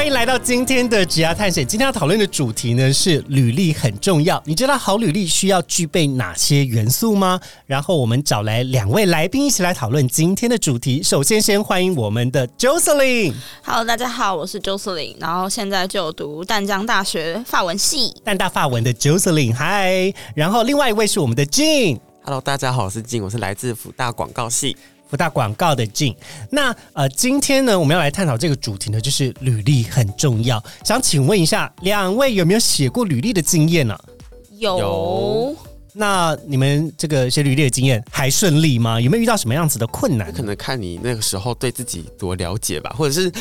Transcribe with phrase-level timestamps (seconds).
[0.00, 1.66] 欢迎来到今天的职涯探险。
[1.66, 4.42] 今天要讨论的主题呢是履历很重要。
[4.46, 7.38] 你知道好履历需要具备哪些元素吗？
[7.66, 11.02] 然后我们找来两位来宾一起来讨论今天的主题。
[11.02, 13.34] 首先，先欢迎我们的 Joselyn。
[13.62, 18.14] Hello，大家好，我是 Joselyn 然后现在就读淡江大学法文系。
[18.24, 20.14] 淡大法文的 Jocelyn，嗨。
[20.34, 21.98] 然后另外一位是我们的 Jean。
[22.22, 24.74] Hello，大家好，我是静，我是来自福大广告系。
[25.10, 26.14] 福大广告的进，
[26.50, 30.62] 那呃，今天呢，我们要来探讨这个主题呢，就是履历很重要。
[30.84, 33.98] 想请问一下，两位有没有写过履历的经验呢、
[34.58, 35.56] 有有
[35.92, 39.00] 那你们这个写履历的经验还顺利吗？
[39.00, 40.32] 有没有遇到什么样子的困难？
[40.32, 43.32] 可能看你那个时候对自己多了解吧，或者是，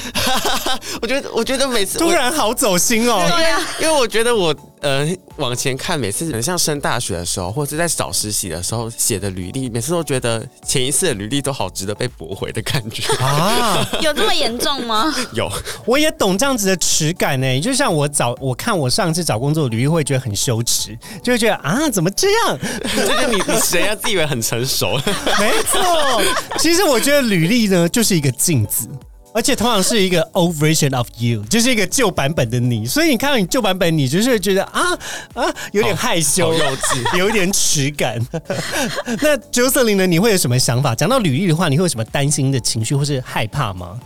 [0.99, 3.23] 我觉得，我觉得每次突然好走心哦。
[3.37, 4.51] 对呀因为我觉得我
[4.81, 13.03] 呃往前看，每次很像升大学的时候，或者是在找实习的时候写的履历，每次都觉得前一次的履历都好值得被驳回的感觉。
[13.23, 15.13] 啊，有这么严重吗？
[15.33, 15.51] 有，
[15.85, 17.59] 我也懂这样子的耻感呢。
[17.59, 22.59] 就像我找我看我上次找工作的履历，会觉得很羞耻，就会觉得啊，怎么这样？
[22.95, 23.95] 这 个你你谁啊？
[23.95, 24.95] 自以为很成熟？
[25.39, 26.21] 没错，
[26.57, 28.87] 其实我觉得履历呢就是一个镜子。
[29.31, 34.97] 而且通常是一个 old version of you，就是一个旧版本的你，所以你看到你旧版本，你就是会觉得啊
[35.35, 38.19] 啊，有点害羞、幼稚， 有一点耻感。
[39.21, 40.07] 那 j o s e l y n 呢？
[40.07, 40.95] 你会有什么想法？
[40.95, 43.99] 讲到履历的话，你会有什么担心的情绪或是害怕吗？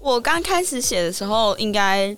[0.00, 2.14] 我刚开始写的时候，应该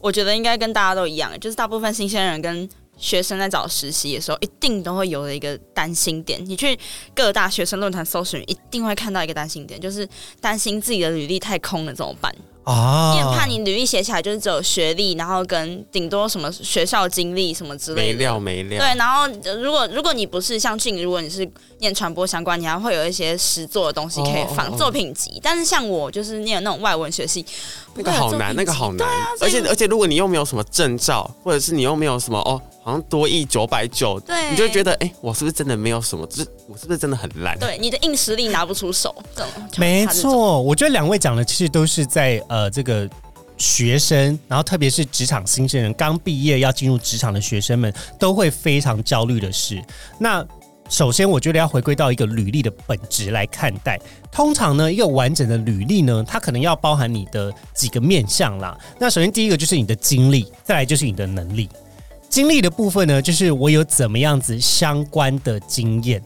[0.00, 6.40] 我觉得应该跟大家都一样，就是大部分新鲜人跟学生在找实习的时候，一定都会有的一个担心点。
[6.44, 6.78] 你去
[7.14, 10.08] 各大学生论坛搜寻，一定会看到一个担心点，就是
[10.40, 12.34] 担心自己的履历太空了怎么办？
[12.64, 18.18] 啊你很怕你履历写起来就是只有学历，然后跟顶多什么学校经历什么之类的没。
[18.18, 18.80] 料没料。
[18.80, 21.46] 对，然后呃如果如果你不是像俊，如果你是
[21.80, 25.38] 念传播相关，你还会有一些实作的东西可以放、哦哦作品集。
[25.42, 27.44] 但是像我就是念那种外文学系，
[27.96, 29.08] 那个好难，那个好难。
[29.40, 36.26] 而且而且，如果你又没有什么证照，或者是你又没有什么哦，好像多亿九百九，对你就觉得，哎、我是不是真的没有什么？
[36.26, 37.58] 就是我是不是真的很烂？
[37.58, 40.06] 对你的硬实力拿不出手，这种 没。
[40.06, 43.08] 错，我觉得两位讲的其实都是在呃这个
[43.56, 49.82] 学生，然后特别是职场新鲜人刚毕业要进入职场的学生们，都会非常焦虑的事。
[50.18, 50.44] 那
[50.94, 54.00] 首先，我觉得要回归到一个履历的本质来看待。
[54.30, 58.78] 通常呢，一个完整的履历呢，它可能要包含你的几个面向啦。
[59.00, 61.68] 那首先第一个就是你的经历，再来就是你的能力。
[62.28, 66.22] 经历的部分呢，就是我有怎么样子相关的经验。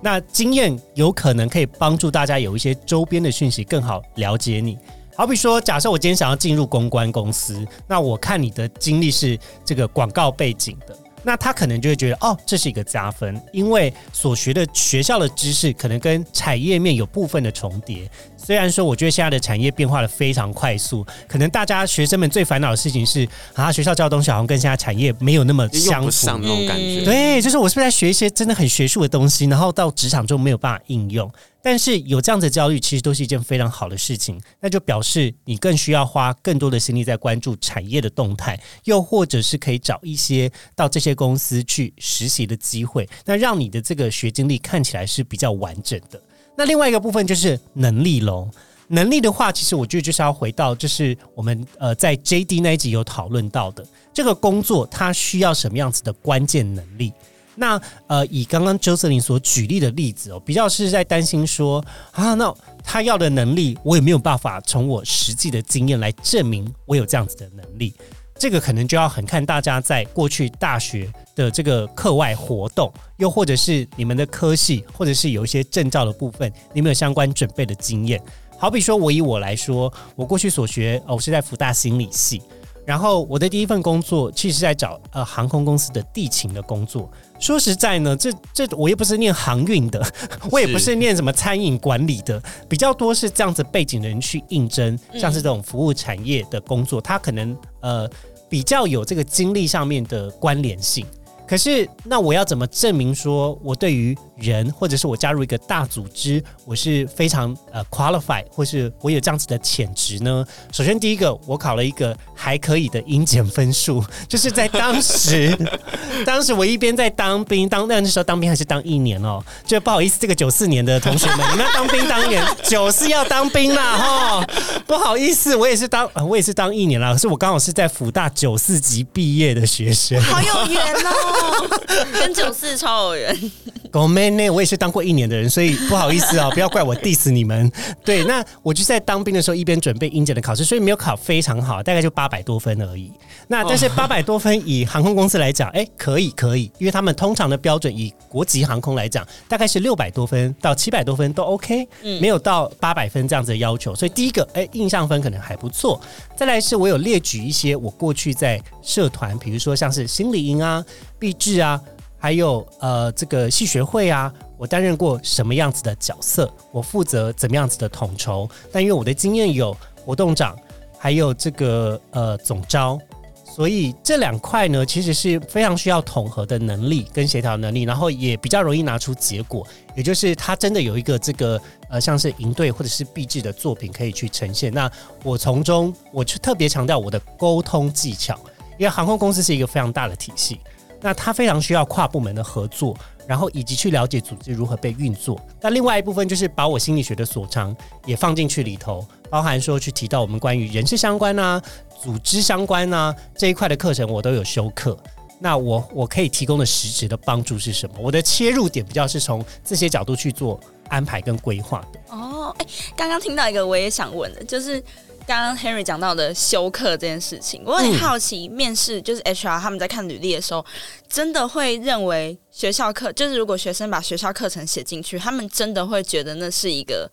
[0.00, 4.78] 那经验有可能可以帮助大家有一些周边的讯息更好了解你。
[5.14, 18.08] 好比说，假设我今天想要进入公关公司，那我看你的经历是这个广告背景的，那他可能就会觉得哦，这是一个加分，因为所学的学校的知识可能跟产业面有部分的重叠。
[18.36, 26.10] 虽然说，我觉得现在的产业变化的非常快速，可能大家学生们最烦恼的事情是啊，学校教的东西好像跟现在产业没有那么相符。
[26.12, 27.02] 上那种感觉。
[27.02, 31.28] 嗯对，就是我是不是在学一些真的很学术的东西，然后到职场中没有办法应用？
[31.68, 34.40] 但是有这样的焦虑，其实都是一件非常好的事情。
[34.60, 46.22] 那就表示你更需要花更多的心力在关注产业的动态，又或者是可以找一些到这些公司去实习的机会，那让你的这个学经历看起来是比较完整的。
[46.56, 48.48] 那另外一个部分就是能力喽。
[48.86, 53.84] 能力的话，其实我觉得就是要回到，就是我们呃在 J D 那一集有讨论到的，
[54.14, 57.12] 这个工作它需要什么样子的关键能力。
[57.56, 67.94] 那呃，以刚刚 Jocelyn 所举例的例子哦，比较是在担心说啊，那他要的能力，我也没有办法从我实际的经验来证明我有这样子的能力。
[68.38, 78.20] 这个可能就要很看大家在过去大学的这个课外活动，又或者是你们的科系，或者是有一些证照的部分，你们有相关准备的经验。
[78.58, 82.42] 好比说，我以我来说，我过去所学，哦我是在福大心理系，
[82.84, 87.10] 然后我的第一份工作其实是在找呃航空公司的地勤的工作。
[87.38, 90.04] 说实在呢，这这我又不是念航运的，
[90.50, 98.08] 我也不是念什么餐饮管理的，比较多是这样子背景的人去应征，像是这种服务产业的工作，他可能呃
[98.48, 101.04] 比较有这个经历上面的关联性。
[101.46, 110.44] 可是，那我要怎么证明说我对于人，或者是我加入一个大组织，我是非常呃 qualify，或是我有这样子的潜质呢？
[110.72, 115.56] 首先第一个，我考了一个还可以的英检分数，就是在当时，
[116.24, 124.46] 当时我一边在当兵，当那时候当兵还是当一年哦，就不好意思，这个九四年的同学们，你们要当兵当年，九四要当兵啦哈，
[124.86, 130.20] 不好意思，我也是当，我也是当一年啦，可是我刚好是在福大九四级毕业的学生。
[130.22, 131.80] 好有缘哦，
[132.12, 133.52] 跟九四超有缘。
[133.90, 137.70] 狗妹呢，我也是当过一年的人，所以不好意思啊、不要怪我 diss 你们。
[138.04, 143.10] 对，那我就在当兵的时候一边准备英检的考试，所以没有考非常好，大概就八百多分而已。
[143.48, 151.88] 那但是八百多分以航空公司来讲，哎、可以可以，因为他们通常的标准以国际航空来讲，大概是六百多分到七百多分都 OK，
[152.20, 153.94] 没有到八百分这样子的要求。
[153.94, 156.00] 所以第一个，哎、印象分可能还不错。
[156.36, 160.84] 再来是我有列举一些我过去在社团，比如说像是心理营啊、
[161.20, 161.80] 励志啊，
[162.18, 166.50] 还有呃这个系学会啊，我担任过什么样子的角色？
[166.72, 168.48] 我负责怎么样子的统筹？
[168.72, 170.56] 但因为我的经验有活动长，
[170.98, 172.98] 还有这个呃总招，
[173.44, 179.66] 所以这两块呢，其实是非常需要统合的能力跟协调能力，然后也比较容易拿出结果。
[179.94, 184.72] 也就是他真的有一个这个呃，像是营队或者是毕制的作品可以去呈现。
[184.72, 184.90] 那
[185.22, 188.38] 我从中我去特别强调我的沟通技巧，
[188.78, 190.60] 因为航空公司是一个非常大的体系。
[191.00, 192.96] 那它非常需要跨部门的合作，
[193.26, 195.40] 然后以及去了解组织如何被运作。
[195.60, 201.60] 那另外一部分就是把我心理学的所长也放进去里头，包含说去提到我们关于人事相关啊、
[202.02, 204.96] 组织相关啊这一块的课程，我都有修课。
[205.38, 207.96] 那我我可以提供的实质的帮助是什么？
[207.98, 210.58] 我的切入点比较是从这些角度去做
[210.88, 212.16] 安排跟规划的。
[212.16, 212.66] 哦，哎，
[212.96, 214.82] 刚刚听到一个我也想问的，就是
[215.26, 220.64] 刚刚 Henry 讲到的休课这件事情，我有点好奇，面试就是 HR 他们在看履历的时候，
[221.08, 227.10] 真的会认为学校课就是如果学生把学校课程写进去，他们真的会觉得那是一个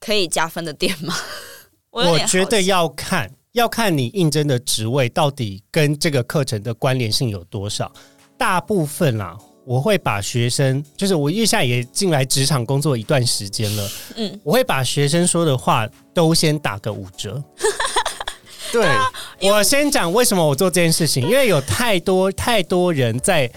[0.00, 1.14] 可以加分的 点吗？
[1.90, 7.92] 我觉得要看，要看你应征的职位到底跟这个课程的关联性有多少。
[8.36, 17.42] 大部分啦，我会把学生，就是我因为现在也进来职场工作一段时间了，嗯，我会把学生说的话都先打个五折。
[18.72, 18.88] 对，
[19.40, 23.50] 我先讲为什么我做这件事情，因为有太多太多人在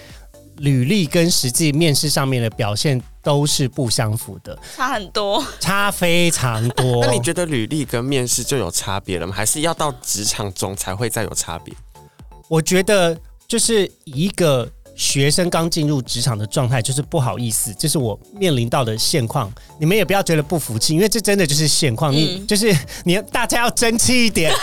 [0.58, 5.44] 履历跟实际面试上面的表现都是不相符的，差很多。
[5.60, 7.04] 差非常多。
[7.08, 9.34] 那你觉得履历跟面试就有差别了吗？
[9.34, 11.74] 还是要到职场中才会再有差别？
[12.48, 13.18] 我觉得
[13.48, 19.52] 就是一个学生刚进入职场的状态，就是不好意思，这是我面临到的现况。
[19.78, 22.14] 你们也不要觉得不服气，因为这真的就是现况。
[22.14, 24.54] 你、嗯就是你大家要争气一点，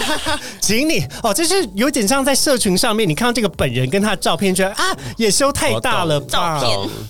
[0.60, 6.62] 请你哦，就是有点像在社群上面，你看到这个本人跟他的照片，觉得啊，也修太大了吧？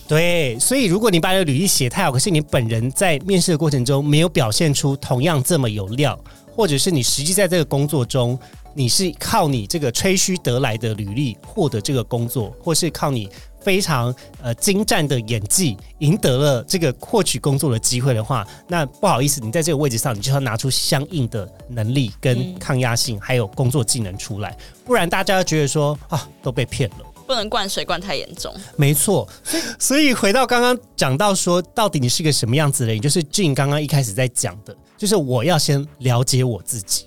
[0.09, 6.19] 对，所以如果你把你的履历写太好，可是你本人在面试的过程中没有表现出同样这么有料，
[6.57, 8.37] 或者是你实际在这个工作中，
[8.75, 13.29] 你是靠你这个吹嘘得来的履历获得这个工作，或是靠你
[13.61, 26.97] 非常呃精湛的演技赢得了这个获取工作的机会的话，那不好意思，你在这个位置上，你就要拿出相应的能力、跟嗯抗压性，还有工作技能出来，不然大家觉得说啊都被骗了。
[27.27, 28.55] 不能灌水灌太严重。
[28.77, 29.27] 没错，
[29.81, 37.07] 所以回到刚刚讲到说，到底你是个什么样子的人，也就是俊刚刚一开始在讲的，就是我要先了解我自己。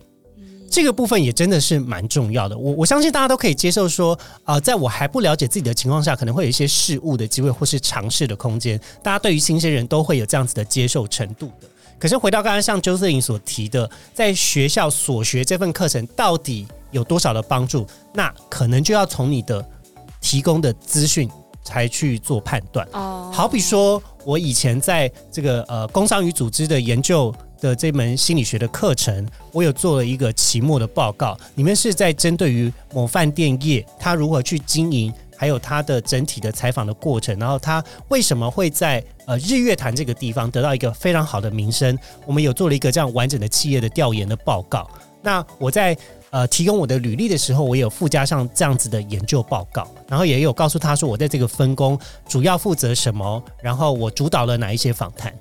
[0.69, 2.57] 这个部分也真的是蛮重要的。
[2.57, 8.79] 我我相信大家都可以接受说，啊，在我还不了解自己的情况下，可能会有一些事物的机会或是尝试的空间。
[9.01, 11.67] 大家对于新鲜人都会有这样子的接受程度的。
[11.99, 19.67] 可是回到刚刚像周瑟颖所提的，在学校所学这份课程到底有多少的帮助，那可能就要从你的
[20.21, 21.27] 提供的资讯
[21.63, 22.87] 才去做判断。
[22.91, 35.13] 哦好比说，我以前在这个呃工商与组织的研究的这门心理学的课程，我有做了一个期末的报告，里面是在针对于某饭店业他如何去经营。
[35.39, 41.95] 还有他的整体的采访的过程，然后他为什么会在呃日月潭这个地方得到一个非常好的名声？
[42.25, 44.89] 我们有做了一个这样完整的企业的调研的报告。
[45.21, 45.95] 那我在
[46.31, 51.95] 呃提供我的履历的时候，我有附加上这样子的研究报告，然后也有告诉他说我在这个分工
[52.27, 55.31] 主要负责什么，然后我主导了哪一些访谈。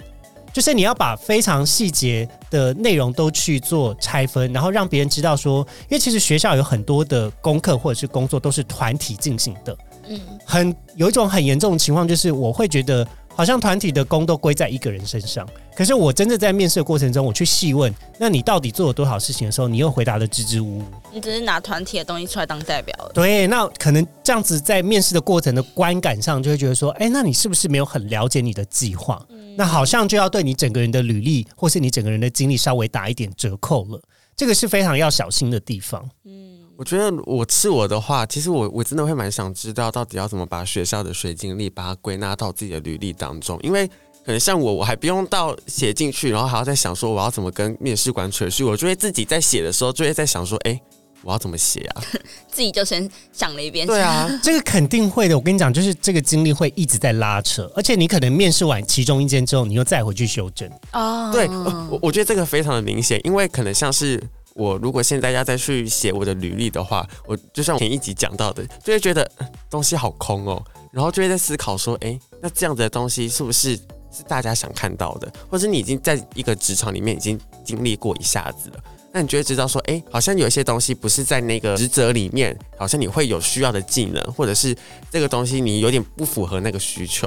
[0.56, 9.76] 就是你要把非常细节的内容都去做拆分，然后让别人知道说，因为其实学校有很多的功课或者是工作都是团体进行的，
[10.08, 15.46] 嗯，很有一种很严重的情况，就是我会觉得好像团体的功都归在一个人身上。
[15.76, 20.84] 可是我真的在面试的过程中，我去细问，那你到底做了多少事情的时候，你又回答的支支吾吾。
[21.12, 23.10] 你只是拿团体的东西出来当代表了。
[23.12, 29.22] 对，那可能这样子在面试的过程的观感上，就会觉得说，哎，那你是不是没有很了解你的计划？
[29.56, 34.02] 那好像就要对你整个人的履历或是你整个人的经历稍微打一点折扣了。
[34.36, 36.08] 这个是非常要小心的地方。
[36.24, 50.78] 嗯我觉得我是我的话，其实我我真的会蛮想知道，到底要怎么把学校的水经历把它归纳到自己的履历当中，因为可能像我，我还不用到写进去，然后还要再想说我要怎么跟面试官扯续，我就会自己在写的时候就会在想说，哎，
[51.26, 52.02] 我要怎么写啊？
[52.48, 53.86] 自己就先想了一遍。
[53.86, 55.36] 对啊， 这个肯定会的。
[55.36, 60.70] 我跟你讲，就是这个经历会一直在拉扯，而且你可能面试完其中一间之后，你又再回去修正。
[60.92, 64.22] 哦，对，我我觉得这个非常的明显，因为可能像是。
[64.58, 69.30] 我如果现在要再去写我的履历的话，我就像前一集讲到的，就会觉得
[69.68, 73.76] 东西好空哦，然后就会在思考说，哎，那这样子的东西是不是
[74.10, 78.82] 是大家想看到的，或者你已经在一个职场里面已经经历过一下子了，
[79.16, 84.76] 那你就会知道说，哎，好像有一些东西不是在那个职责里面，好像你会有需要的技能，或者是
[85.10, 87.26] 这个东西你有点不符合那个需求。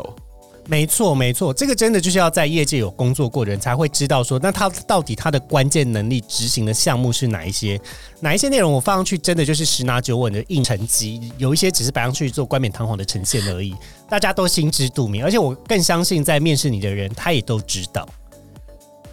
[0.68, 7.82] 没错，没错，这个真的就是要在业界有工作过的人才会知道，说那他到底他的关键能力执行的项目是哪一些？
[8.20, 13.74] 哪一些内容我放上去真的就是十拿九稳的硬成绩，有一些只是摆上去做冠冕堂皇的呈现而已，
[14.08, 15.24] 大家都心知肚明。
[15.24, 18.08] 而且我更相信，在面试你的人他也都知道，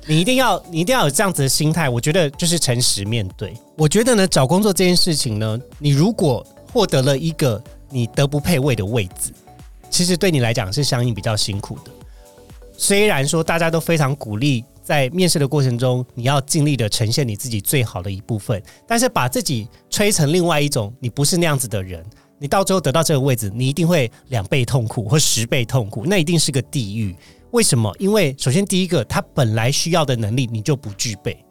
[0.08, 1.88] 你一定要你一定要有这样子的心态。
[1.88, 3.52] 我觉得就是诚实面对。
[3.76, 9.32] 我觉得呢，找工作这件事情呢，你如果获得了一个你德不配位的位置。
[9.90, 11.90] 其实对你来讲是相应比较辛苦的。
[12.76, 22.04] 虽然说大家都非常鼓励在面试的过程中，你要尽力的呈现你自己最好的一部分，但是把自己吹成另外一种你不是那样子的人，
[22.38, 27.16] 你到最后得到这个位置，你一定会两倍痛苦或十倍痛苦，那一定是个地狱。
[27.56, 27.90] 为什么？
[27.98, 31.42] 因为首先第一个，他本来需要的能力你就不具备，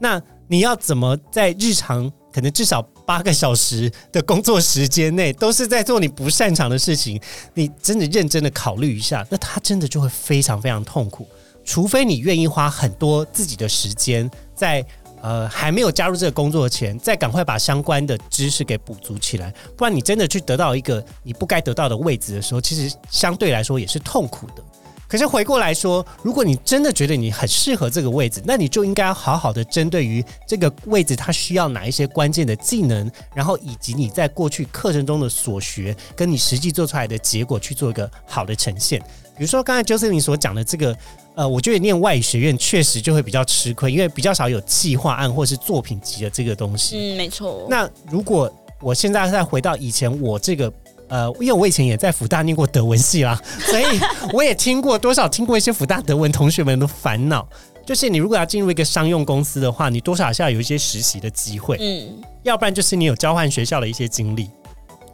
[0.00, 0.18] 那
[0.48, 2.10] 你要怎么在日常？
[2.32, 7.20] 可能至少八个小时的工作时间内，都是在做你不擅长的事情。
[7.52, 11.28] 你真的认真的考虑一下，那他真的就会非常非常痛苦。
[11.62, 14.82] 除非你愿意花很多自己的时间，在
[15.20, 19.52] 呃还没有加入这个工作前，再赶快把相关的知识给补足起来。
[19.76, 24.64] 不然你真的去得到一个你不该得到的位置的时候，其实相对来说也是痛苦的。
[25.12, 38.98] 可是回过来说，如果你真的觉得你很适合这个位置，那你就应该好好的针对于这个位置，它需要哪一些关键的技能，然后以及你在过去课程中的所学，跟你实际做出来的结果去做一个好的呈现。
[39.36, 40.96] 比如说刚才就是你所讲的这个，
[41.34, 46.96] 呃，我觉得念外语学院确实就会比较吃亏，因为比较少有计划案或是作品集的这个东西。
[46.96, 47.66] 嗯，没错。
[47.68, 48.50] 那如果
[48.80, 50.72] 我现在再回到以前我这个。
[51.12, 53.84] 呃，因为我以前也在福大念过德文系啦，所以
[54.32, 57.46] 我也听过多少听过一些福大德文同学们的烦恼，
[57.84, 64.48] 就是你如果要进入一个商用公司的话，你多少是要有一些实习的机会，嗯，要不然就是你有交换学校的一些经历，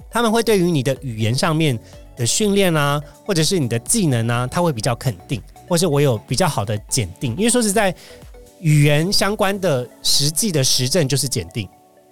[0.08, 1.76] 他们会对于你的语言上面
[2.16, 7.92] 的训练啊，或者是你的技能啊，他会比较肯定，或是我有比较好的检定，因为说实在，
[8.60, 11.68] 语言相关的实际的实证就是检定。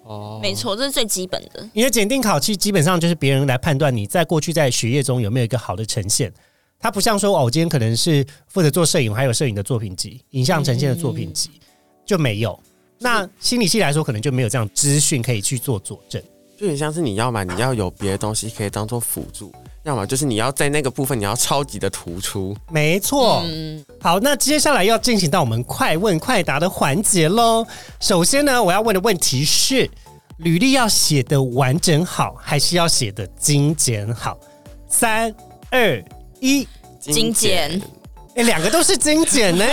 [0.06, 1.68] 哦，没错，这是最基本的。
[1.72, 6.32] 你的检定考期基本上就是别人来判断你在过去在学业中有没有一个好的呈现。
[6.78, 11.50] 它不像说哦，我今天可能是负责做摄影，还有摄影的作品集、影像呈现的作品集
[12.04, 12.58] 就没有。
[12.98, 16.22] 那心理系来说，可能就没有这样资讯可以去做佐证。
[16.56, 19.52] 就很像是你要嘛你要有别的东西可以当做辅助，
[19.86, 22.56] 要么就是你要在那个部分你要超级的突出。
[22.72, 23.40] 没错。
[23.46, 27.64] 嗯好，那接下来要进行到我们快问快答的环节喽。
[28.00, 29.88] 首先呢，我要问的问题是：
[30.38, 34.36] 履历要写的完整好，还是要写的精简好？
[34.88, 35.32] 三
[35.70, 36.04] 二
[36.40, 36.66] 一，
[36.98, 37.80] 精简。
[38.34, 39.64] 哎，两个都是精简呢。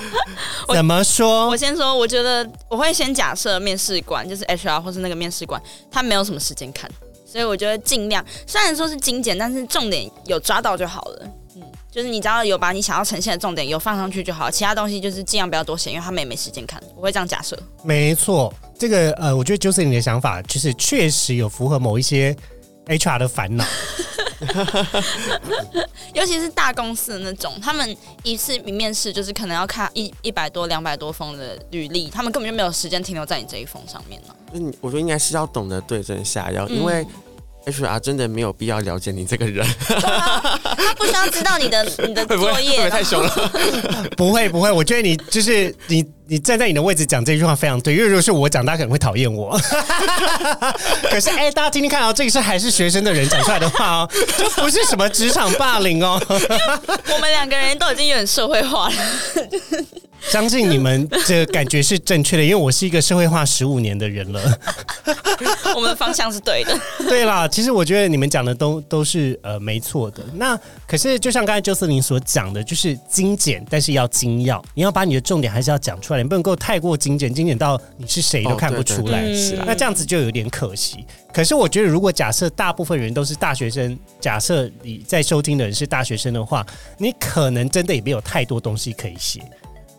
[0.72, 1.48] 怎么说？
[1.48, 6.90] 我先说，我觉得我会先假设面试官就是 HR 或是那个面试官，他没有什么时间看，
[7.32, 11.26] 所以我觉得尽量，虽然说是精简，但是重点有抓到就好了。
[11.56, 16.78] 嗯，就是你只要有把你想要呈现的重点有放上去就好，其他东西就是尽量不要多写，因为他们也没时间看。
[16.94, 17.58] 我会这样假设。
[17.82, 22.36] 没错，这个呃，我觉得就是你的想法，就是确实有符合某一些
[22.84, 23.64] HR 的烦恼。
[26.14, 34.34] 尤其是大公司的那种，他们一次面试就是可能要看一一百多、两百多封的履历，他们根本就没有时间停留在你这一封上面呢。
[34.52, 37.06] 嗯，我觉得应该是要懂得对症下药，因为
[37.64, 43.30] HR 真的没有必要了解你这个人，他不需要知道你的你的 作业会太凶了？
[44.16, 49.58] 不会不会，我觉得你就是你你站在你的位置讲这句话非常对，因为如果是我讲，大家可能会讨厌我。
[51.10, 56.20] 可是哎、大家听听看哦，这个是还是学生的人讲出来的话哦，就不是什么职场霸凌哦。
[56.28, 58.94] 我们两个人都已经有点社会化了。
[60.30, 64.40] 相信你们这个感觉是正确的，因为我是一个社会化十五年的人了。
[65.74, 66.78] 我们的方向是对的。
[67.08, 70.22] 对啦，其实我觉得你们讲的都都是呃没错的。
[70.34, 79.22] 那可是就像刚才周瑟琳所讲的，就是精简，但是要精要，你要把你的重点还是要讲出来，你不能够太过精简，精简到你是谁都看不出来。
[79.34, 81.06] 是啦那这样子就有点可惜。
[81.32, 86.66] 可是我觉得，如果假设大部分人都是大学生，假设你在收听的人是大学生的话，
[86.98, 89.42] 你可能真的也没有太多东西可以写。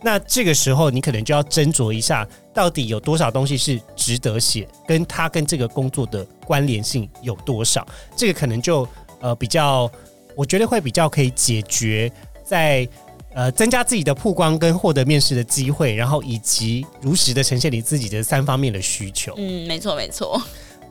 [0.06, 7.88] 那这个时候，你可能就要斟酌一下，到底有多少东西是值得写，跟他跟这个工作的关联性有多少？
[8.14, 8.86] 这个可能就
[9.22, 9.90] 呃比较，
[10.36, 12.12] 我觉得会比较可以解决
[12.44, 12.86] 在
[13.34, 19.34] 呃增加自己的曝光跟获得面试的机会，然后以及如实的呈现你自己的三方面的需求。
[19.38, 20.42] 嗯，没错没错。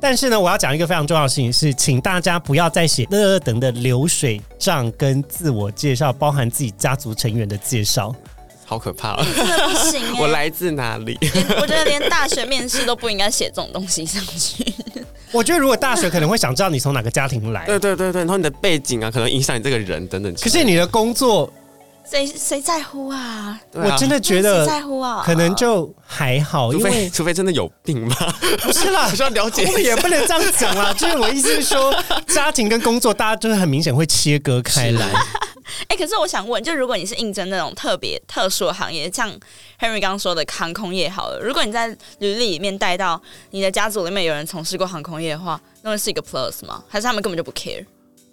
[0.00, 8.12] 但是呢，我要讲一个非常重要的事情是，请大家不要再写乐乐等的流水账跟自我介绍，包含自己家族成员的介绍。
[8.64, 9.26] 好可怕哦！
[9.36, 11.18] 真的不行哎、我来自哪里？
[11.60, 14.72] 我觉得连大学面试都不应该写这种东西上去。
[15.30, 20.34] 我觉得如果大学可能会想知道你从哪个家庭来，对对对对，然后你的背景啊，可能影响你这个人等等。
[20.34, 21.52] 可是你的工作，
[22.04, 23.58] 谁谁在乎啊？
[23.70, 25.22] 对啊我真的觉谁得在乎啊？
[25.24, 30.92] 可能就还好，除非因为除非真的有病吧，不是啦我， 需要了解我们也不能这样讲啦。
[30.92, 31.94] 就是我意思是说，
[32.26, 35.10] 家庭跟工作大家就是很明显会切割开来。
[35.88, 39.30] 哎、可是我想问，就如果你是应征那种特别特殊的行业，像
[39.80, 46.82] Henry 刚刚说的航空业好了，如果你在履历里面带到你的家族里面有人从事过航空业的话，那会是一个 plus 吗？
[46.88, 47.84] 还是他们根本就不 care，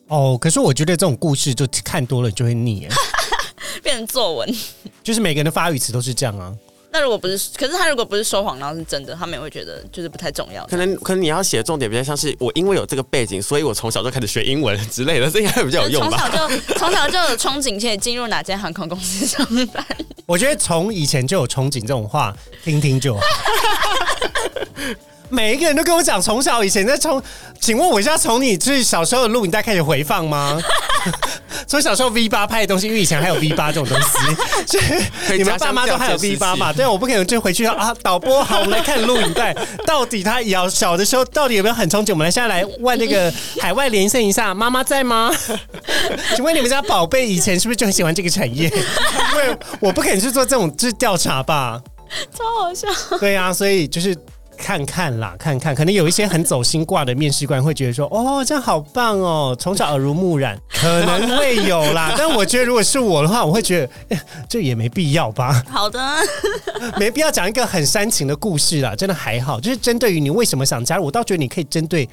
[0.08, 2.90] 哦，可是我觉得这种故事就看多了就会腻耶，
[3.84, 4.56] 变成作文？
[5.04, 6.54] 就是每个人的发语词都是这样啊。
[6.92, 10.66] 那如果不是，可是他如果不是说谎，然后是真的，他们也会觉得就是不太重要。
[10.66, 16.18] 可能可能你要写的重点比较像是我因为有这个背景，所以我从小就开始学英文之类的，这应该比较有用吧？
[16.18, 19.86] 从小就从小就有憧憬，可以进入哪间航空公司上班。
[20.26, 23.22] 我觉得从以前就有憧憬这种话，听听就好。
[25.30, 27.22] 每一个人都跟我讲，从小以前在从，
[27.60, 30.60] 请问我是要从你就是小时候的录影带开始回放吗？
[31.68, 36.72] 从小时候 V 八拍的东西，因为以前还有 V 八这种东西， 就是可以你们爸妈都还有 V 八嘛？
[36.72, 39.56] 器对，我不可能就回去啊，导播好，我们来看录影带，
[39.86, 42.12] 到底他小小的时候到底有没有很憧憬？
[42.12, 45.32] 我们来现在来问那个海外连线一下，妈妈在吗？
[46.36, 48.68] 请问你们家宝贝以前是不是就很喜欢这个产业？
[48.68, 51.80] 因为我不可能去做这种就是调查吧？
[52.36, 52.88] 超好笑。
[53.20, 54.16] 对啊，所以就是
[54.62, 62.14] 看看啦，看看，可能有一些很走心挂的面试官会觉得说， 哦，这样好棒哦，从小耳濡目染， 可能会有啦。
[62.18, 66.00] 但我觉得如果是我的话，我会觉得、哎这也没必要吧，好的，
[66.98, 72.08] 没必要讲一个很煽情的故事啦，真的还好，就是针对于你为什么想加入，我倒觉得你可以针对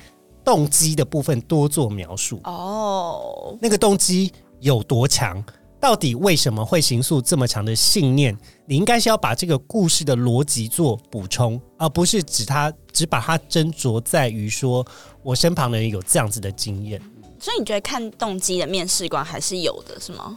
[0.44, 2.40] 动机的部分多做描述。
[2.44, 5.42] 哦，那个动机有多强，
[5.86, 8.36] 到底为什么会形塑这么强的信念？
[8.66, 14.84] 你应该是要把这个故事的逻辑做补充，而不是只他只把它斟酌在于说
[15.22, 17.00] 我身旁的人有这样子的经验，
[17.38, 20.36] 所以你觉得看动机的面试官还是有的，是吗？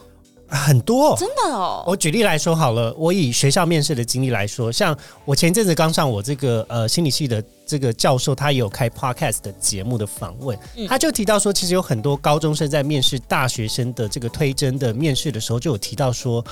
[0.50, 1.18] 很多。
[1.18, 10.88] 真的哦，我举例来说好了，我以学校面试的经历来说，像我前阵子刚上我这个呃心理系的这个教授，他也有开 podcast 的节目的访问，嗯。
[10.88, 16.44] 他就提到说，其实有很多高中生在面试大学生的这个推甄的面试的时候，就有提到说，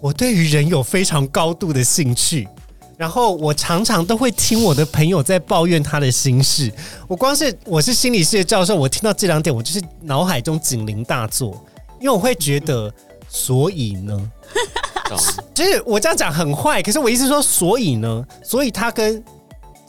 [0.00, 2.48] 我对于人有非常高度的兴趣。
[2.98, 6.70] 然后我常常都会听我的朋友在抱怨他的心事。
[7.08, 11.64] 我光是我是心理系的教授，我听到这两点，我就是脑海中警铃大作，
[12.00, 12.92] 因为我会觉得，
[13.28, 14.30] 所以呢，
[15.54, 19.24] 就是我这样讲很坏，可是我意思是说，所以呢，所以他跟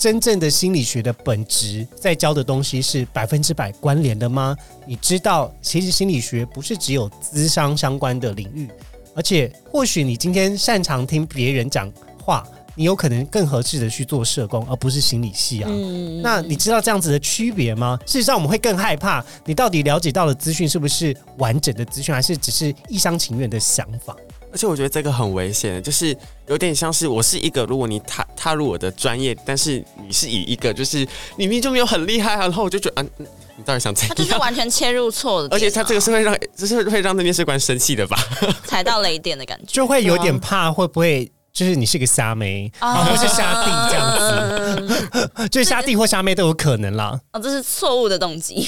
[0.04, 4.54] 真正的心理学的本质在教的东西是百分之百关联的吗？
[4.86, 8.70] 你知道，其实心理学不是只有咨商相关的领域，
[9.16, 11.90] 而且或许你今天擅长听别人讲
[12.22, 15.70] 话，你有可能更合适的去做社工，而不是心理系啊。
[15.72, 17.98] 嗯那你知道这样子的区别吗？
[18.06, 24.14] 事实上，我们会更害怕你到底了解到的资讯是不是完整的资讯，还是只是一厢情愿的想法？
[24.54, 26.16] 而且我觉得这个很危险，就是
[26.48, 31.00] 有点像是我是一个，如果你踏踏入我的专业，但是你是以一个就是
[31.36, 34.36] 你明明就没有很厉害啊，然后我就觉得，啊，嗯你到底想怎他就是？
[34.38, 38.18] 完全切入错的啊， 而且他这个是会让，就是会让那面试官生气的吧？
[38.66, 39.66] 踩到雷点的感觉。
[39.68, 44.88] 就会有点怕会不会就是你是个虾妹或是虾弟这样子，
[45.32, 45.50] 子。
[45.50, 47.20] 就是虾弟或虾妹都有可能啦。
[47.32, 48.68] 哦，这是错误的动机。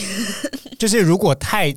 [0.77, 1.73] 就是如果太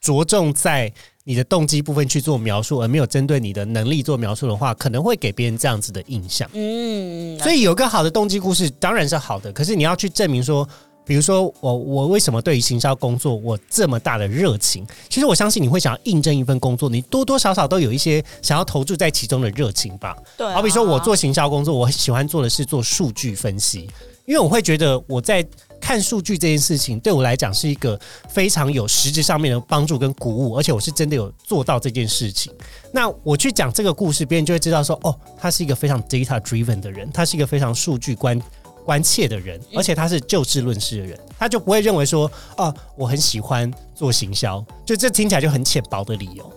[0.00, 0.92] 着重在
[1.24, 6.48] 你的动机部分去做描述，而没有针对你的能力做描述的话，可能会给别人这样子的印象。
[6.52, 10.68] 嗯，所以有个好的动机故事当然是好的，可是你要去证明说，
[11.04, 14.84] 比如说我我为什么对于行销工作我这么大的热情？
[15.08, 20.16] 其实我相信你会想要应征一份工作，你多多少少都有一些想要投注在其中的热情吧。
[20.36, 23.88] 对啊、好比说我做行销工作，我喜欢做的是做数据分析，
[24.26, 25.46] 因为我会觉得我在
[25.82, 32.54] 看数据这件事情对我来讲是一个非常有实质上面的帮助跟鼓舞，而且我是真的有做到这件事情。
[32.92, 38.40] 那我去讲这个故事，别人就会知道说，哦，他是一个非常 data driven 的人，他是一个非常数据关
[38.84, 46.52] 关切的人，而且他是就事论事的人，他就不会认为说，哦，我很喜欢做行销，就这听起来就很浅薄的理由。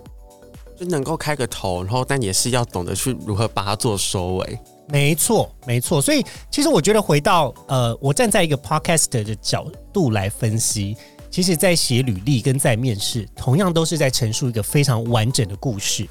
[0.77, 4.59] 就能够开个头，然后但也是要懂得去如何把它做收尾。
[4.87, 6.01] 没错，没错。
[6.01, 10.95] 所以其实我觉得回到呃，我站在一个 podcaster 的角度来分析，
[11.31, 16.07] 其实，在写履历跟在面试，同样都是在陈述一个非常完整的故事。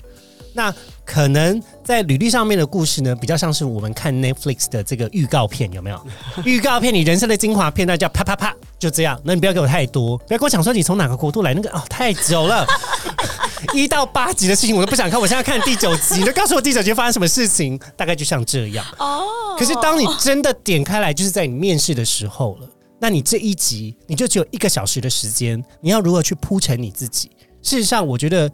[0.54, 6.00] 那可能在履历上面的故事呢，比较像是我们看 Netflix 的这个预告片，有没有？
[6.46, 9.20] 预告片你人生的精华片段叫啪啪啪，就这样。
[9.24, 12.66] 那你不要给我太多，不要跟我讲说你从哪个国度来，那个哦太久了。
[13.74, 18.84] 一到八集的事情我都不想看，我现在看第九集，你就告诉我第九集发生什么事情，大概就像这样。
[18.98, 22.68] 哦，可是当你真的点开来，就是在你面试的时候了。
[23.00, 27.30] 那你这一集你就只有一个小时的时间，你要如何去铺陈你自己？
[27.62, 28.50] 事实上，我觉得，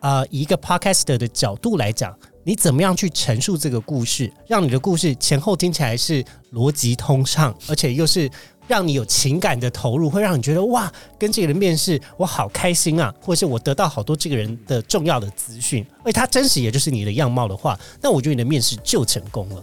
[0.00, 8.30] 呃，以一个 podcaster 的角度来讲，你怎么样去陈述这个故事，让你的故事前后听起来是逻辑通畅，而且又是
[8.66, 19.62] 让你有情感的投入，会让你觉得哇，跟这个人面试我好开心啊，或者是我得到好多这个人的重要的资讯，而且他真实也就是你的样貌的话，那我觉得你的面试就成功了。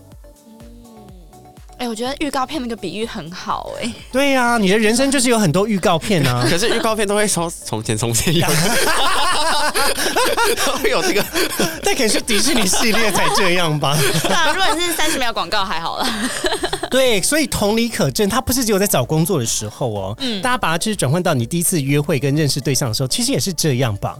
[1.77, 6.45] 哎、我觉得预告片那个比喻很好哎、对呀、你的人生就是有很多预告片啊。
[6.49, 8.47] 可是预告片都会说从前从前有，
[10.65, 11.23] 都 会有这个。
[11.83, 13.95] 但可能是迪士尼系列才这样吧？
[14.23, 16.07] 对啊，如果你是三十秒广告还好了。
[16.89, 24.17] 对，所以同理可证，他不是只有在找工作的时候哦，嗯大家把它就是转换到你第一次约会跟认识对象的时候，其实也是这样吧。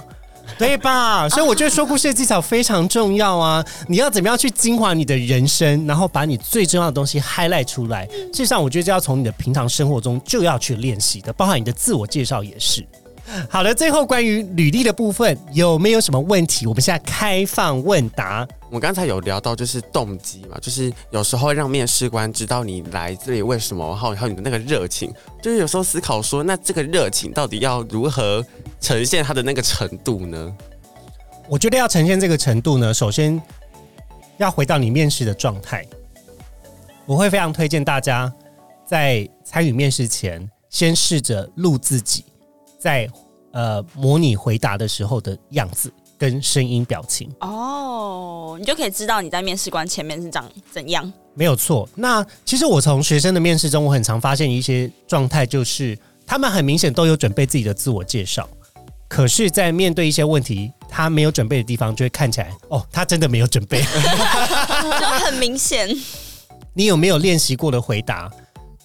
[0.58, 1.28] 对吧？
[1.30, 3.66] 所以我觉得说故事的技巧非常重要啊！
[3.88, 8.06] 你要怎么样去精华你的人生，然后把你最重要的东西 highlight 出来。
[8.08, 12.86] 事实上，我觉得这要从你的平常生活中就要去练习的，包含你的自我介绍也是。
[13.50, 16.66] 好了，最后关于履历的部分，有没有什么问题？
[16.66, 18.48] 我们现在开放问答。
[18.68, 28.46] 我们刚才有聊到就是动机嘛，就是有时候让面试官知道你来这里为什么，然后还有你的那个热情，就是有时候思考说，那这个热情到底要如何
[28.80, 30.54] 呈现它的那个程度呢？
[31.50, 33.42] 我觉得要呈现这个程度呢，首先
[34.38, 35.86] 要回到你面试的状态。
[37.06, 38.32] 我会非常推荐大家
[38.86, 42.26] 在参与面试前，先试着录自己
[42.78, 43.10] 在
[43.52, 51.12] 呃模拟回答的时候的样子跟声音表情，哦，你就可以知道你在面试官前面是长怎样。
[51.34, 51.88] 没有错。
[51.96, 58.48] 那其实我从学生的面试中，我很常发现一些状态，就是他们很明显都有准备自己的自我介绍。
[59.08, 63.82] 可是，在面对一些问题，他没有准备的地方，就会看起来哦，他真的没有准备。
[63.82, 63.88] 就
[65.24, 65.88] 很明显。
[66.74, 68.30] 你有没有练习过的回答，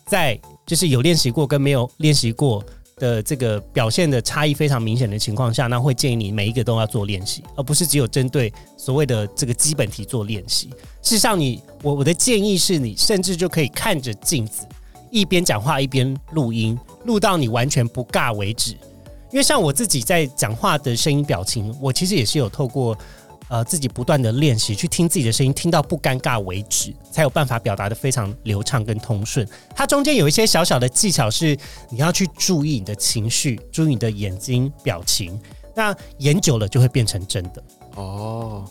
[0.07, 2.63] 在就是有练习过跟没有练习过
[3.03, 10.69] 的这个表现的差异非常明显的情况下，那会建议你每一个都要做练习，而不是只有针对所谓的这个基本题做练习。
[11.03, 14.65] 事实上你，我我的建议是你甚至就可以看着镜子，
[15.11, 18.77] 一边讲话一边录音，录到你完全不尬为止。
[19.33, 22.97] 因为像我自己在讲话的声音表情，我其实也是有透过
[23.53, 29.47] 呃自己不断的练习，去听自己的声音，听到不尴尬为止，才有办法表达的非常流畅跟通顺。
[29.77, 31.55] 它中间有一些小小的技巧是
[31.91, 35.39] 你要去注意你的情绪，注意你的眼睛表情。
[35.75, 37.63] 那演久了就会变成真的。
[37.97, 38.65] 哦，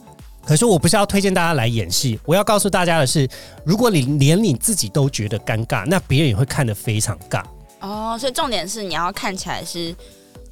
[0.44, 3.30] 可是我不是要推荐大家来演戏，我要告诉大家的是，
[3.64, 7.44] 如果你连你自己都觉得尴尬，那别人也会看得非常尬。
[7.82, 9.96] 哦，所以重点是你要看起来是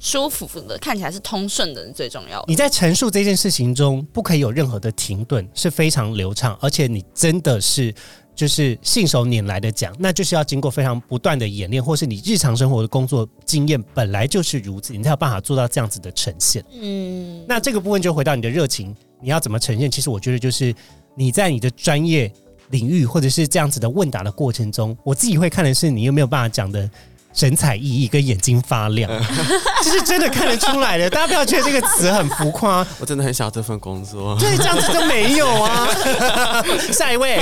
[0.00, 2.46] 舒服的，看起来是通顺的，最重要的。
[2.48, 7.94] 你在陈述这件事情中，不可以有任何的停顿，是非常流畅，而且你真的是
[8.34, 16.64] 就是信手拈来的讲，那就是要经过非常不断的演练，或是你日常生活的工作经验本来就是如此，你才有办法做到这样子的呈现。
[16.72, 19.90] 嗯，那这个部分就回到你的热情，你要怎么呈现？
[19.90, 20.74] 其实我觉得就是
[21.14, 22.32] 你在你的专业
[22.70, 26.88] 领域或者是这样子的问答的过程中，我自己会看的是你有没有办法讲的
[27.32, 29.10] 神采奕奕跟眼睛发亮，
[29.82, 31.08] 这是真的看得出来的。
[31.08, 34.36] 大家不要觉得这个词很浮夸，我真的很想要这份工作。
[34.38, 35.88] 对，这样子都没有啊。
[36.92, 37.40] 下一位，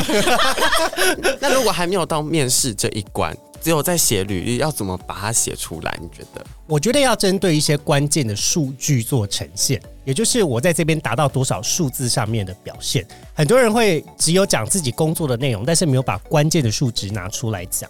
[1.40, 5.98] 那如果还没有到面试这一关，只有在写履历，要怎么把它写出来？
[6.00, 6.44] 你觉得？
[6.66, 13.06] 我觉得要针对一些关键的数据做呈现，也就是我在这边达到多少数字上面的表现。
[13.34, 17.88] 很多人会只有讲自己工作的内容，但是没有把关键的数值拿出来讲。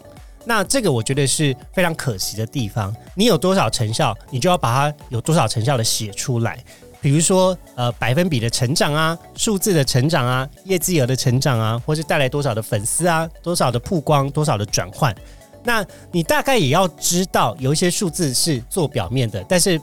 [0.49, 2.95] 那这个我觉得是非常可惜的地方。
[3.15, 6.59] 你有多少成效，你就要把它有多少成效的写出来。
[7.03, 15.15] 比如说，呃，百分比的成长啊，数字的成长啊，业绩额的成长啊，或是带来多少的粉丝啊，多少的曝光，多少的转换。
[15.63, 19.79] 那你大概也要知道，有一些数字是做表面的，但是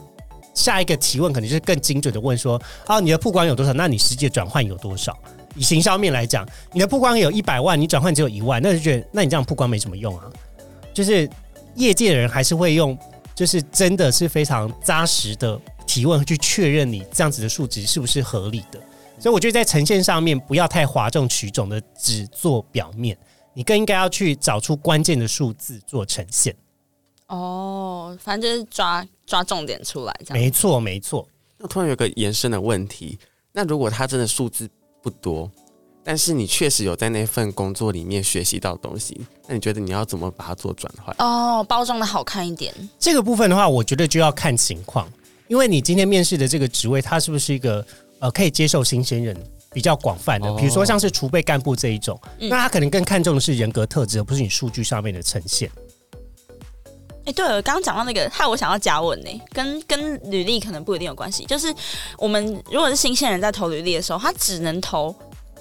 [0.52, 3.72] 下一个提问可能就是更精准的问说：啊，你的曝光有多少？
[3.72, 5.16] 那你实际转换有多少？
[5.54, 10.24] 以行销面来讲，你的曝光有一百万，你转换只有一万，那就觉得那你这样曝光没什么用啊。
[10.96, 11.28] 就是
[11.74, 12.98] 业界的人还是会用，
[13.34, 18.80] 就是真的是非常扎实的提问去确认你这样子的数值是不是合理的。
[19.18, 23.14] 所以我觉得在呈现上面不要太哗众取宠的只做表面，
[23.52, 26.56] 你更应该要去找出关键的数字做呈现。
[27.26, 31.28] 哦，反正就是抓抓重点出来，这样没错没错。
[31.58, 33.18] 那突然有个延伸的问题，
[33.52, 34.66] 那如果他真的数字
[35.02, 35.50] 不多？
[36.08, 41.12] 但是你确实有在那份工作里面学习到东西，那你觉得你要怎么把它做转换？
[41.18, 42.72] 哦，包装的好看一点。
[42.96, 45.10] 这个部分的话，我觉得就要看情况，
[45.48, 47.84] 因为你今天面试的这个职位，它是不是一个
[48.20, 49.36] 呃可以接受新鲜人
[49.72, 50.54] 比较广泛的？
[50.54, 55.68] 比如说像是储备干部这一种，那他可能更看重的是人格特质，而不是你数据上面的呈现。
[57.24, 61.44] 哎，对了，刚刚讲到那个，害我想要加问呢，跟跟履历可能不一定有关系。
[61.46, 61.74] 就是
[62.16, 65.12] 我们如果是新鲜人在投履历的时候，他只能投。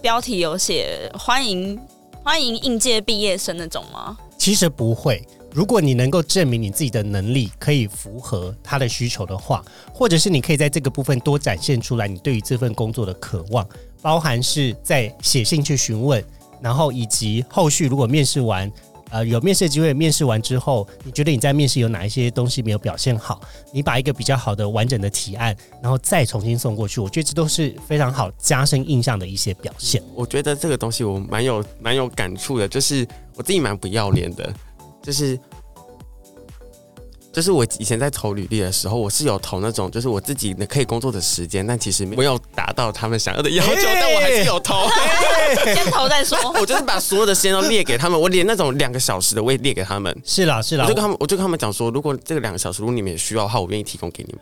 [0.01, 1.79] 标题有写欢迎
[2.23, 4.17] 欢迎应届毕业生那种吗？
[4.37, 5.25] 其实不会。
[5.51, 13.67] 如果你能够证明你自己的能力可以符合他的需求的话，或者是你可以在这个部分多展现出来你对于这份工作的渴望，
[14.01, 16.23] 包含是在写信去询问，
[16.61, 18.71] 然后以及后续如果面试完。
[19.09, 23.39] 呃，有面试机会，面试完之后，你觉得你在面试有哪一些东西没有表现好？
[23.71, 30.01] 你把一个比较好的完整的提案，然后再重新送过去，我觉得这都是非常好加深印象的一些表现。
[30.13, 34.53] 我觉得这个东西我蛮有蛮有感触的，就是我自己蛮不要脸的，
[35.01, 35.39] 就是。
[37.35, 44.87] 就是我以前在投履历的时候，我是有投那种，就是我自己可以工作的时间，但其实没有达到他们想要的要求，但我还是有投，
[45.75, 46.37] 先投再说。
[46.57, 50.15] 我就是把所有的时间都列给他们，我连那种两个小时的我也列给他们。
[50.23, 54.41] 是啦是啦，我就跟他们，我就跟他们讲说，如果这个两个小时如果你们也需要的话，我愿意提供给你们。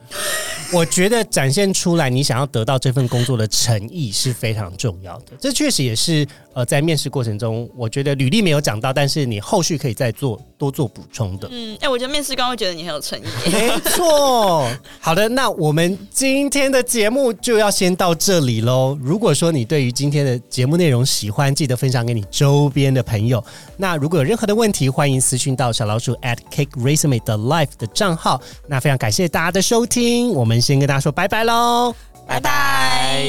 [0.71, 6.27] 我觉得展现出来你想要得到这份工作的诚意是非常重要的，这确实也是。
[6.56, 11.49] 呃，在面试过程中，我觉得履历没有讲到，但是你后续可以再做多做补充的。
[11.52, 13.23] 嗯，哎，我觉得面试官会觉得你很有诚意。
[13.52, 14.69] 没错。
[15.02, 18.97] 好的，那我们今天的节目就要先到这里喽。
[19.02, 23.43] 如果说你对于今天的节目内容喜欢，记得分享给你周边的朋友。
[23.76, 28.41] 那如果有任何的问题，欢迎私讯到小老鼠 at cake resume 的 life 的账号。
[28.67, 31.93] 那非常感谢大家的收听，我们先跟大家说拜拜喽，
[32.26, 33.26] 拜拜。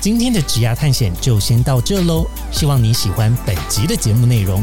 [0.00, 4.62] 今天的职涯探险就先到这喽，希望你喜欢本集的节目内容。